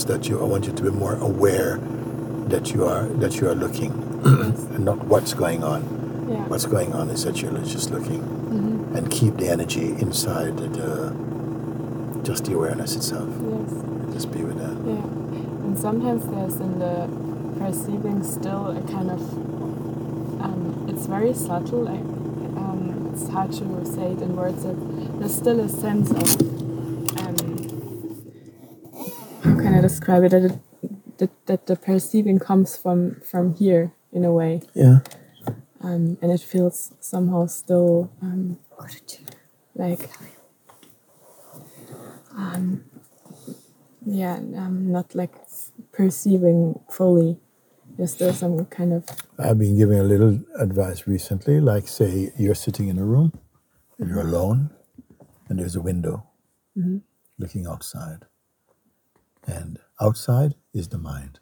[0.00, 0.40] Is that you.
[0.40, 1.76] I want you to be more aware
[2.48, 3.92] that you are that you are looking,
[4.24, 5.82] and not what's going on.
[6.26, 6.36] Yeah.
[6.48, 8.96] What's going on is that you're just looking, Mhm.
[8.96, 11.12] and keep the energy inside the
[12.22, 13.28] just the awareness itself.
[13.28, 14.14] Yes.
[14.14, 14.74] Just be with that.
[14.90, 15.04] Yeah.
[15.66, 17.06] And sometimes there's in the
[17.58, 19.20] perceiving still a kind of
[20.44, 21.82] um, it's very subtle.
[21.92, 22.06] Like
[22.56, 24.62] um, it's hard to say it in words.
[24.62, 24.78] That
[25.18, 26.26] there's still a sense of
[27.20, 27.36] um,
[29.42, 30.30] how can I describe it?
[30.30, 30.58] That, it
[31.18, 35.00] that, that the perceiving comes from from here in a way, Yeah.
[35.80, 38.58] um, and it feels somehow still um,
[39.74, 40.08] like
[42.36, 42.84] um,
[44.06, 45.34] yeah, um, not like
[45.92, 47.38] perceiving fully.
[47.96, 49.04] There's still some kind of
[49.38, 53.32] I've been giving a little advice recently, like say you're sitting in a room,
[53.98, 54.70] and you're alone,
[55.48, 56.24] and there's a window
[57.38, 58.24] looking outside.
[59.50, 61.40] And outside is the mind,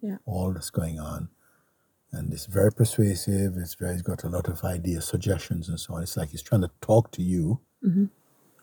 [0.00, 1.28] yeah, all that's going on.
[2.12, 5.94] And it's very persuasive, it's very it's got a lot of ideas, suggestions and so
[5.94, 6.02] on.
[6.02, 7.60] It's like he's trying to talk to you.
[7.84, 8.06] Mm-hmm.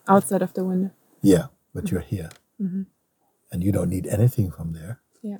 [0.06, 0.90] outside of the window.
[1.22, 1.94] Yeah, but mm-hmm.
[1.96, 2.30] you're here.
[2.62, 2.82] Mm-hmm.
[3.50, 5.00] And you don't need anything from there.
[5.22, 5.38] Yeah,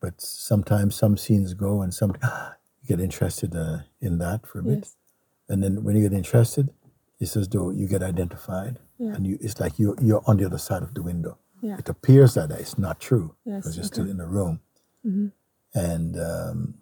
[0.00, 2.12] But sometimes some scenes go and some
[2.82, 4.78] you get interested uh, in that for a bit.
[4.78, 4.96] yes,
[5.48, 6.68] and then when you get interested,
[7.18, 9.14] it's as though you get identified, Yeah.
[9.14, 11.38] and you it's like you you're on the other side of the window.
[11.62, 11.78] Yeah.
[11.78, 14.10] It appears that it's not true Yes, because you're okay.
[14.10, 14.60] in the room,
[15.06, 15.28] mm-hmm.
[15.78, 16.74] and um,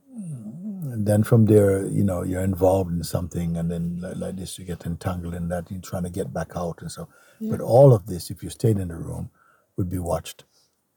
[1.04, 4.64] then from there, you know, you're involved in something, and then like, like this, you
[4.64, 5.70] get entangled in that.
[5.70, 7.08] You're trying to get back out, and so.
[7.42, 9.30] But all of this, if you stayed in the room,
[9.76, 10.44] would be watched,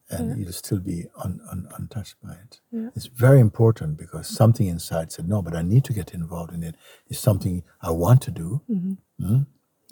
[0.10, 2.60] and you'd still be un, un, untouched by it.
[2.70, 2.90] Yeah.
[2.96, 6.64] It's very important because something inside said, "No, but I need to get involved in
[6.64, 6.76] it.
[7.08, 9.26] It's something I want to do." Mm-hmm.
[9.26, 9.44] Hmm?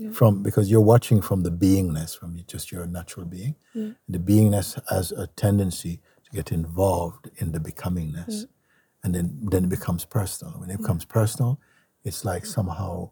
[0.10, 0.14] Mm?
[0.16, 3.56] From because you're watching from the beingness, from just your natural being.
[4.10, 8.46] The beingness has a tendency to get involved in the becomingness,
[9.04, 10.54] and then then it becomes personal.
[10.60, 11.60] When it becomes personal,
[12.04, 13.12] it's like somehow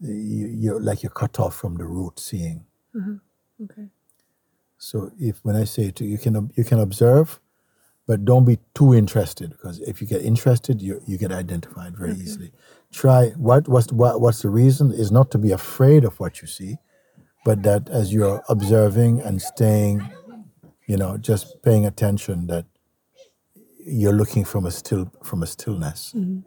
[0.00, 2.66] you, you're like you're cut off from the root seeing.
[3.64, 3.88] okay,
[4.78, 7.40] So if when I say to you, you can you can observe,
[8.06, 12.12] but don't be too interested because if you get interested, you you get identified very
[12.12, 12.22] mm-hmm.
[12.22, 12.52] easily.
[12.92, 16.48] Try what what's what, what's the reason is not to be afraid of what you
[16.48, 16.76] see,
[17.44, 20.08] but that as you're observing and staying,
[20.86, 22.66] you know, just paying attention that
[23.86, 26.12] you're looking from a still from a stillness.
[26.14, 26.40] Mm-hmm.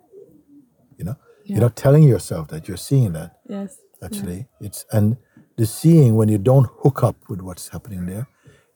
[0.97, 1.15] You know,
[1.45, 4.47] you're not telling yourself that you're seeing that yes, actually.
[4.61, 5.17] It's and
[5.57, 8.11] the seeing when you don't hook up with what's happening mm-hmm.
[8.11, 8.27] there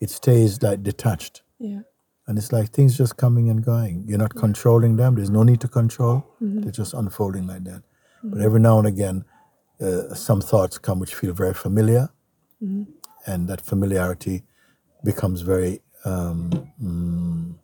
[0.01, 1.43] it stays like detached.
[1.59, 1.81] Yeah,
[2.27, 4.05] and it's like things just coming and going.
[4.07, 5.15] You're not controlling them.
[5.15, 6.23] There's no need to control.
[6.39, 7.83] They're just unfolding like that.
[8.23, 9.25] But every now and again
[9.81, 12.09] uh, some thoughts come which feel very familiar.
[13.25, 14.43] And that familiarity
[15.03, 16.49] becomes very um,
[16.81, 17.55] mm,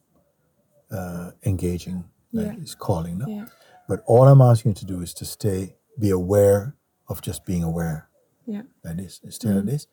[0.91, 2.61] uh, engaging like Yeah.
[2.61, 3.25] it's calling no?
[3.27, 3.45] yeah,
[3.87, 6.75] but all i'm asking you to do is to stay be aware
[7.09, 8.09] of just being aware.
[8.45, 9.87] Yeah, like this, stay like this.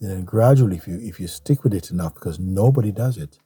[0.00, 3.38] And then gradually, if you if you stick with it enough, because nobody does it,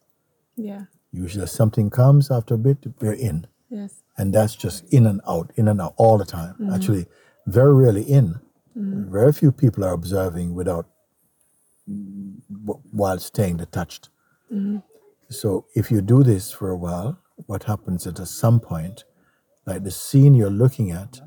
[0.56, 5.20] yeah, usually something comes after a bit, we're in, yes, and that's just in and
[5.28, 6.54] out, in and out all the time.
[6.54, 6.72] Mm-hmm.
[6.74, 7.06] Actually,
[7.46, 8.40] very rarely in.
[8.76, 9.12] Mm-hmm.
[9.12, 10.86] Very few people are observing without
[11.86, 14.08] w- while staying detached.
[14.52, 14.78] Mm-hmm.
[15.30, 19.04] So if you do this for a while, what happens is at some point,
[19.66, 21.20] like the scene you're looking at,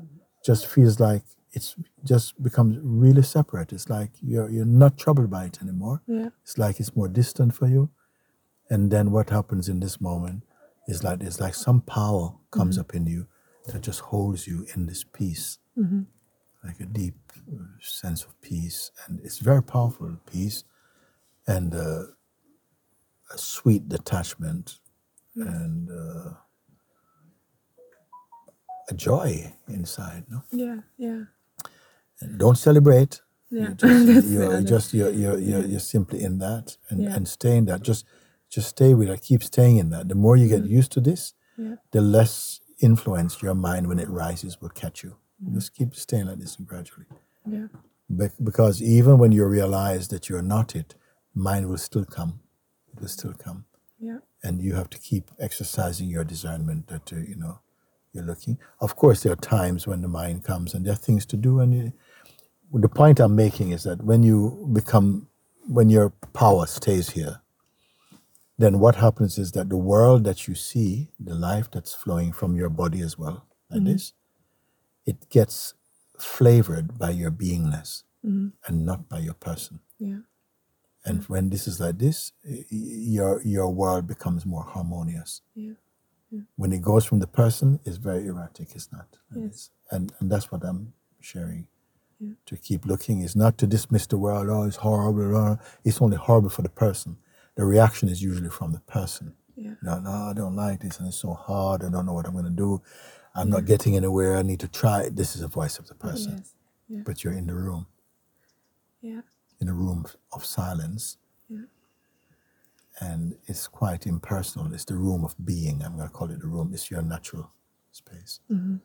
[0.44, 1.22] just feels like
[1.52, 1.74] it's
[2.04, 3.72] just becomes really separate.
[3.72, 6.02] It's like you're you're not troubled by it anymore.
[6.06, 7.90] yeah, It's like it's more distant for you.
[8.70, 10.42] And then what happens in this moment
[10.86, 13.26] is like it's like some power comes up in you
[13.66, 15.58] that just holds you in this peace,
[16.64, 17.14] like a deep
[17.52, 20.64] uh, sense of peace, and it's very powerful peace,
[21.46, 22.02] and uh,
[23.34, 24.78] a sweet detachment,
[25.36, 26.30] and uh,
[28.90, 30.24] a joy inside.
[30.30, 31.24] No, yeah, yeah,
[32.20, 33.20] and don't celebrate.
[33.50, 33.68] yeah.
[33.68, 37.14] You're just, you're just you're, you're, you're, you're simply in that and, Yeah.
[37.16, 37.82] and stay in that.
[37.82, 38.04] Just
[38.50, 39.22] just stay with it.
[39.22, 40.08] Keep staying in that.
[40.08, 44.08] The more you get used to this, yeah, the less influence your mind when it
[44.08, 45.16] rises will catch you.
[45.42, 45.54] Mm-hmm.
[45.54, 47.06] Just keep staying like this gradually.
[47.46, 47.66] yeah,
[48.16, 50.94] Be- because even when you realize that you're not it,
[51.34, 52.40] mind will still come.
[52.92, 53.64] It will still come.
[54.00, 57.60] yeah, And you have to keep exercising your discernment that, uh, you know,
[58.12, 58.58] you're looking.
[58.80, 61.60] Of course, there are times when the mind comes and there are things to do.
[61.60, 61.92] And you,
[62.72, 65.28] the point I'm making is that when you become,
[65.68, 67.40] when your power stays here,
[68.58, 72.56] then what happens is that the world that you see, the life that's flowing from
[72.56, 73.92] your body as well, like mm-hmm.
[73.92, 74.12] this,
[75.06, 75.74] it gets
[76.18, 78.48] flavored by your beingness mm-hmm.
[78.66, 79.80] and not by your person.
[79.98, 80.18] yeah,
[81.04, 81.32] And mm-hmm.
[81.32, 82.32] when this is like this,
[82.70, 85.42] your your world becomes more harmonious.
[85.54, 85.74] Yeah.
[86.56, 88.68] When it goes from the person, it's very erratic.
[88.74, 89.16] It's not.
[89.30, 89.50] And, Yes.
[89.50, 91.66] it's- and and that's what I'm sharing.
[92.20, 92.34] Yeah.
[92.46, 94.48] To keep looking is not to dismiss the world.
[94.50, 95.30] Oh, it's horrible.
[95.30, 95.56] blah.
[95.84, 97.16] It's only horrible for the person.
[97.58, 99.34] The reaction is usually from the person.
[99.56, 99.74] Yeah.
[99.82, 101.82] No, no, I don't like this, and it's so hard.
[101.82, 102.80] I don't know what I'm going to do.
[103.34, 104.36] I'm not getting anywhere.
[104.36, 105.08] I need to try.
[105.08, 106.54] This is the voice of the person, Yes.
[106.88, 107.02] Yeah.
[107.04, 107.86] but you're in the room,
[109.00, 109.22] Yeah.
[109.60, 111.16] in a room of silence,
[111.48, 111.64] Yeah.
[113.00, 114.72] and it's quite impersonal.
[114.72, 115.82] It's the room of being.
[115.82, 116.70] I'm going to call it the room.
[116.72, 117.50] It's your natural
[117.90, 118.76] space, Mm-hmm.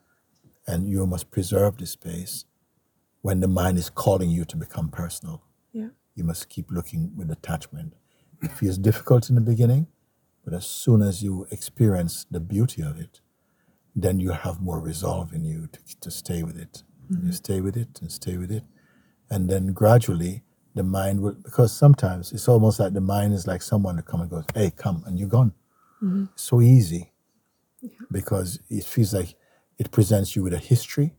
[0.66, 2.46] and you must preserve this space
[3.22, 5.44] when the mind is calling you to become personal.
[5.72, 5.90] Yeah.
[6.16, 7.94] You must keep looking with attachment.
[8.44, 9.88] It feels difficult in the beginning,
[10.44, 13.22] but as soon as you experience the beauty of it,
[13.96, 16.84] then you have more resolve in you to, to stay with it.
[17.10, 17.32] You mm-hmm.
[17.32, 18.64] stay with it and stay with it.
[19.30, 20.44] And then gradually
[20.76, 24.22] the mind will, because sometimes it's almost like the mind is like someone that comes
[24.24, 25.54] and goes, hey, come, and you're gone.
[26.02, 26.26] Mm-hmm.
[26.36, 27.12] So easy
[28.12, 29.36] because it feels like
[29.78, 31.16] it presents you with a history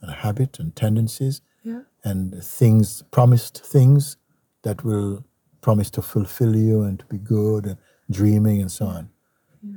[0.00, 1.82] and a habit and tendencies Yeah.
[2.04, 4.16] and things, promised things
[4.62, 5.24] that will
[5.68, 7.76] promise to fulfill you and to be good and
[8.10, 9.10] dreaming and so on.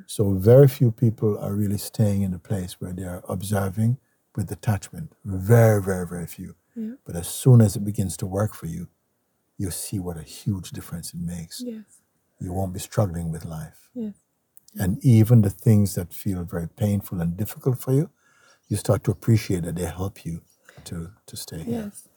[0.05, 0.21] So
[0.51, 3.97] very few people are really staying in a place where they are observing
[4.33, 5.11] with detachment.
[5.25, 6.55] Very, very, very few.
[6.75, 6.93] Yeah.
[7.05, 8.87] But as soon as it begins to work for you,
[9.57, 11.61] you see what a huge difference it makes.
[11.61, 11.83] Yes.
[12.39, 13.89] You won't be struggling with life.
[13.93, 14.15] Yes.
[14.81, 18.09] And even the things that feel very painful and difficult for you,
[18.69, 20.41] you start to appreciate that they help you
[20.85, 21.83] to, to stay here.
[21.85, 22.07] Yes.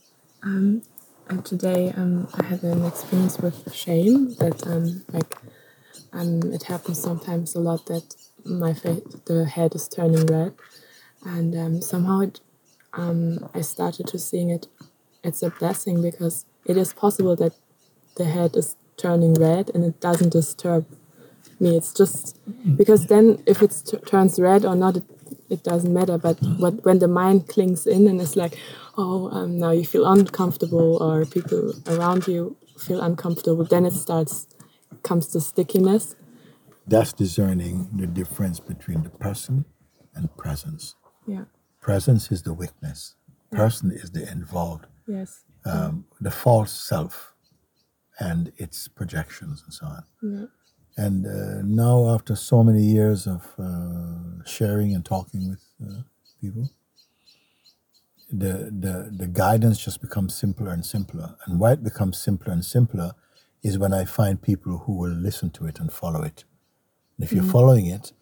[0.44, 0.82] Um,
[1.28, 5.36] and today um, I had an experience with shame that um, like
[6.12, 8.72] um, it happens sometimes a lot that my
[9.26, 10.54] the head is turning red,
[11.24, 12.40] and um, somehow it,
[12.92, 14.66] um, I started to seeing it.
[15.22, 17.54] It's a blessing because it is possible that
[18.16, 20.86] the head is turning red and it doesn't disturb
[21.60, 21.76] me.
[21.76, 22.38] It's just
[22.76, 23.74] because then if it
[24.06, 25.04] turns red or not, it,
[25.50, 26.18] it doesn't matter.
[26.18, 28.58] But what, when the mind clings in and it's like,
[28.96, 34.46] oh, um, now you feel uncomfortable or people around you feel uncomfortable, then it starts
[35.02, 36.16] comes the stickiness.
[36.86, 39.64] That's discerning the difference between the person
[40.14, 40.94] and presence.
[41.26, 41.44] Yeah.
[41.80, 43.14] Presence is the witness.
[43.50, 45.44] Person is the involved, Yes.
[45.64, 47.34] um, the false self,
[48.18, 50.04] and its projections and so on.
[50.22, 50.46] Yeah.
[50.96, 56.02] And uh, now, after so many years of uh, sharing and talking with uh,
[56.40, 56.70] people,
[58.38, 61.36] the, the the guidance just becomes simpler and simpler.
[61.46, 63.12] And why it becomes simpler and simpler
[63.62, 66.44] is when I find people who will listen to it and follow it.
[67.16, 67.52] And if you're mm.
[67.52, 68.12] following it,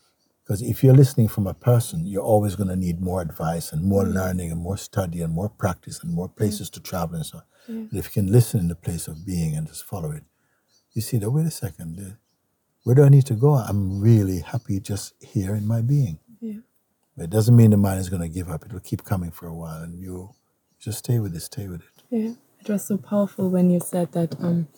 [0.44, 3.82] because if you're listening from a person, you're always going to need more advice and
[3.82, 4.14] more mm.
[4.14, 7.44] learning and more study and more practice and more places to travel and so on.
[7.91, 10.25] But if you can listen in the place of being and just follow it,
[10.93, 12.19] you see that, wait a second,
[12.85, 13.55] where do I need to go?
[13.55, 16.19] I'm really happy just here in my being.
[17.17, 18.64] But it doesn't mean the mind is going to give up.
[18.64, 20.35] It will keep coming for a while and you
[20.79, 22.03] just stay with it, stay with it.
[22.11, 24.35] Yeah, it was so powerful when you said that.
[24.41, 24.69] Um,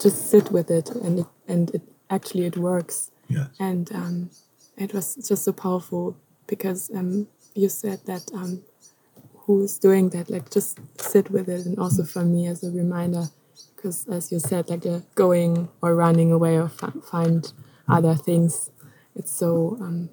[0.00, 3.10] just sit with it, and it and it actually it works.
[3.28, 3.48] Yes.
[3.58, 4.30] And um,
[4.76, 8.62] it was just so powerful because um, you said that um,
[9.34, 13.24] who's doing that, like just sit with it, and also for me as a reminder,
[13.76, 17.52] because as you said, like the going or running away or fi- find
[17.88, 18.70] other things,
[19.16, 20.10] it's so um,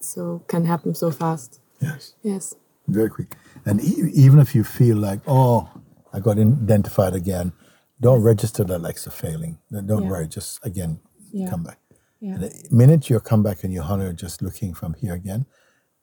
[0.00, 1.60] so can happen so fast.
[1.80, 2.14] Yes.
[2.22, 2.54] Yes.
[2.88, 3.34] Very quick.
[3.64, 5.68] And e- even if you feel like, oh,
[6.12, 7.52] I got identified again,
[8.00, 9.58] don't register that like a failing.
[9.70, 10.10] Don't Yeah.
[10.10, 10.28] worry.
[10.28, 11.00] Just again,
[11.32, 11.50] Yeah.
[11.50, 11.78] come back.
[12.20, 12.34] Yeah.
[12.34, 15.46] And the minute you come back and you honor just looking from here again,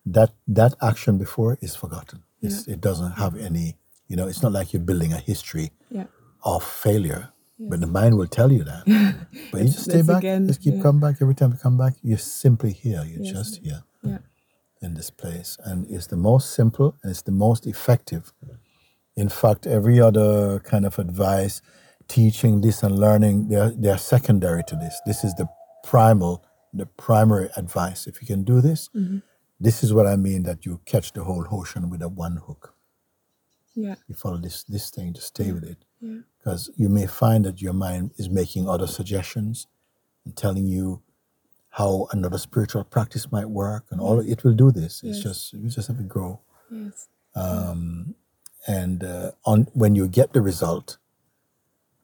[0.05, 2.23] that that action before is forgotten.
[2.41, 3.77] It's, It doesn't have any,
[4.07, 6.05] you know, it's not like you're building a history Yeah.
[6.43, 7.29] of failure.
[7.59, 8.83] But the mind will tell you that.
[9.51, 10.19] but you just stay back.
[10.19, 10.81] again, just keep yeah.
[10.81, 11.15] coming back.
[11.21, 13.03] Every time you come back, you're simply here.
[13.03, 13.33] You're Yes.
[13.33, 14.19] just here Yeah.
[14.81, 15.57] in this place.
[15.63, 18.31] And it's the most simple and it's the most effective.
[19.15, 21.61] In fact, every other kind of advice,
[22.07, 25.01] teaching this and learning, they're, they're secondary to this.
[25.07, 25.47] This is the
[25.83, 28.05] primal, the primary advice.
[28.05, 29.19] If you can do this, mm-hmm.
[29.59, 32.75] this is what I mean that you catch the whole ocean with a one hook.
[33.73, 33.95] Yeah.
[34.07, 35.77] You follow this this thing, just stay with it.
[36.01, 36.19] Yeah.
[36.37, 39.67] Because you may find that your mind is making other suggestions
[40.25, 41.01] and telling you
[41.71, 45.03] how another spiritual practice might work and all it will do this.
[45.03, 45.23] It's Yes.
[45.23, 46.41] just you just have to grow.
[46.71, 47.07] Yes.
[47.35, 48.15] Um,
[48.67, 50.97] and uh, on when you get the result,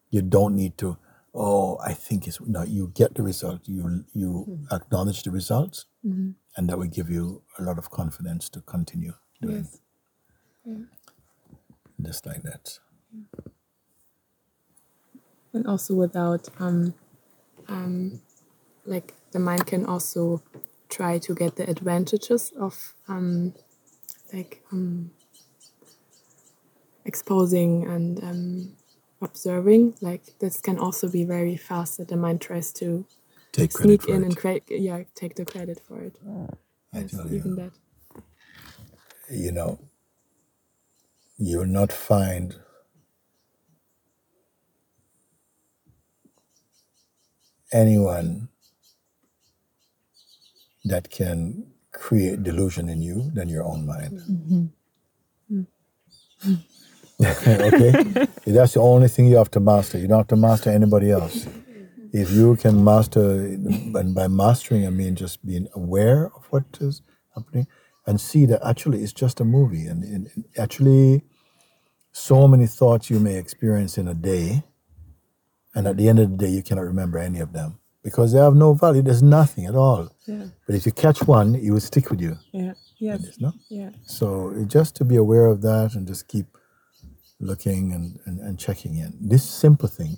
[0.10, 0.98] you don't need to,
[1.34, 3.62] oh, I think it's no, you get the result.
[3.68, 4.76] You you mm-hmm.
[4.76, 6.32] acknowledge the results mm-hmm.
[6.58, 9.80] and that will give you a lot of confidence to continue doing Yes.
[12.02, 12.80] just like that.
[15.54, 16.94] And also without um,
[17.68, 18.22] um,
[18.86, 20.44] like the mind can also
[20.90, 23.54] try to get the advantages of um,
[24.34, 25.12] like um,
[27.06, 28.78] exposing and um,
[29.22, 29.96] observing.
[30.02, 33.06] Like this can also be very fast that the mind tries to
[33.54, 36.18] Take sneak in and cre- yeah take the credit for it.
[36.94, 37.44] I Yes, tell you.
[37.44, 37.74] even that.
[39.30, 39.80] You know,
[41.38, 42.56] you will not find
[47.74, 48.50] anyone
[50.86, 54.72] that can create delusion in you than your own mind.
[57.22, 58.28] okay?
[58.46, 59.98] That's the only thing you have to master.
[59.98, 61.48] You don't have to master anybody else.
[62.12, 67.02] If you can master, and by mastering, I mean just being aware of what is
[67.34, 67.68] happening
[68.06, 69.88] and see that actually it's just a movie.
[69.88, 71.24] And, and and actually,
[72.12, 74.64] so many thoughts you may experience in a day,
[75.76, 78.40] and at the end of the day, you cannot remember any of them because they
[78.40, 79.02] have no value.
[79.02, 80.10] There's nothing at all.
[80.28, 82.38] yeah But if you catch one, it will stick with you.
[82.52, 83.52] yeah yes No?
[83.70, 84.28] yeah So
[84.68, 86.46] just to be aware of that and just keep
[87.40, 89.18] looking and, and, and checking in.
[89.20, 90.18] This simple thing.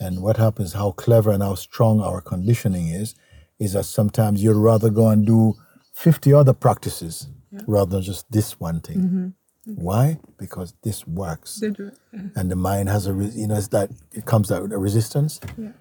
[0.00, 3.14] And what happens, how clever and how strong our conditioning is,
[3.58, 5.54] is that sometimes you'd rather go and do
[5.92, 7.28] 50 other practices
[7.66, 8.98] rather than just this one thing.
[8.98, 9.28] Mm-hmm.
[9.66, 10.18] Why?
[10.38, 11.60] Because this works.
[11.60, 11.98] They do it.
[12.36, 15.40] And the mind has a, you know, it's that, it comes out with a resistance.
[15.58, 15.72] yeah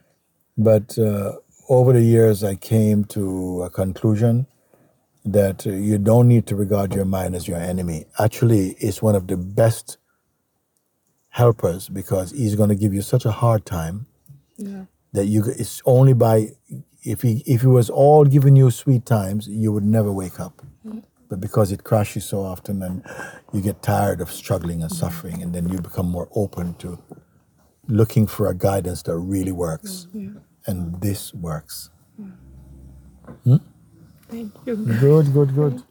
[0.57, 1.33] But uh,
[1.69, 4.47] over the years, I came to a conclusion
[5.25, 8.05] that uh, you don't need to regard your mind as your enemy.
[8.19, 9.97] Actually, it's one of the best
[11.29, 14.07] helpers because he's going to give you such a hard time
[14.57, 15.43] yeah that you.
[15.45, 16.49] It's only by
[17.03, 20.61] if he if he was all giving you sweet times, you would never wake up.
[21.29, 23.03] But because it crashes so often, and
[23.53, 26.97] you get tired of struggling and suffering, and then you become more open to
[27.87, 30.07] looking for a guidance that really works.
[30.13, 30.29] Yeah
[30.69, 31.89] and this works.
[32.21, 33.55] Mm-hmm.
[33.55, 33.63] Hmm?
[34.29, 34.75] thank you.
[34.75, 35.83] Good, good, good.